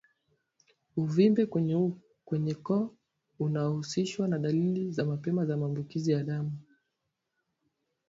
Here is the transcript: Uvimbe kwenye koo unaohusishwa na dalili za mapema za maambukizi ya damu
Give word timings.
Uvimbe 1.01 1.41
kwenye 2.31 2.53
koo 2.65 2.93
unaohusishwa 3.39 4.27
na 4.27 4.39
dalili 4.39 4.91
za 4.91 5.05
mapema 5.05 5.45
za 5.45 5.57
maambukizi 5.57 6.11
ya 6.11 6.23
damu 6.23 6.51